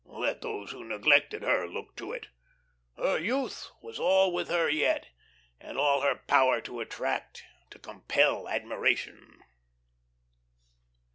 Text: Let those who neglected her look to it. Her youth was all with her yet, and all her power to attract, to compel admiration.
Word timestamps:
Let 0.07 0.41
those 0.41 0.71
who 0.71 0.83
neglected 0.83 1.43
her 1.43 1.67
look 1.67 1.95
to 1.97 2.11
it. 2.11 2.25
Her 2.97 3.19
youth 3.19 3.69
was 3.83 3.99
all 3.99 4.33
with 4.33 4.47
her 4.47 4.67
yet, 4.67 5.09
and 5.59 5.77
all 5.77 6.01
her 6.01 6.15
power 6.25 6.59
to 6.61 6.79
attract, 6.79 7.43
to 7.69 7.77
compel 7.77 8.47
admiration. 8.47 9.43